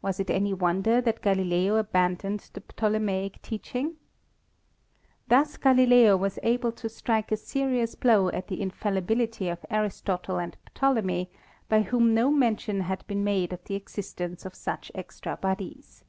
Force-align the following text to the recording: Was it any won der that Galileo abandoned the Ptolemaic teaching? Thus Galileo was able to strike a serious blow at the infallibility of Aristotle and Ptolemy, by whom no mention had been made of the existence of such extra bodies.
Was 0.00 0.18
it 0.18 0.30
any 0.30 0.54
won 0.54 0.80
der 0.80 1.02
that 1.02 1.20
Galileo 1.20 1.76
abandoned 1.76 2.48
the 2.54 2.62
Ptolemaic 2.62 3.42
teaching? 3.42 3.96
Thus 5.28 5.58
Galileo 5.58 6.16
was 6.16 6.38
able 6.42 6.72
to 6.72 6.88
strike 6.88 7.30
a 7.30 7.36
serious 7.36 7.94
blow 7.94 8.28
at 8.30 8.48
the 8.48 8.62
infallibility 8.62 9.50
of 9.50 9.66
Aristotle 9.68 10.38
and 10.38 10.56
Ptolemy, 10.74 11.30
by 11.68 11.82
whom 11.82 12.14
no 12.14 12.30
mention 12.30 12.80
had 12.80 13.06
been 13.06 13.22
made 13.22 13.52
of 13.52 13.62
the 13.64 13.74
existence 13.74 14.46
of 14.46 14.54
such 14.54 14.90
extra 14.94 15.36
bodies. 15.36 16.04